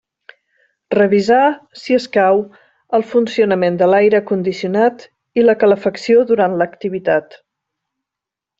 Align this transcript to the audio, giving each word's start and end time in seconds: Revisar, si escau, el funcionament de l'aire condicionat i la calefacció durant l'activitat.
Revisar, 0.95 1.49
si 1.81 1.97
escau, 1.97 2.41
el 2.99 3.05
funcionament 3.11 3.77
de 3.83 3.89
l'aire 3.91 4.23
condicionat 4.31 5.05
i 5.41 5.45
la 5.47 5.57
calefacció 5.67 6.25
durant 6.33 6.57
l'activitat. 6.63 7.39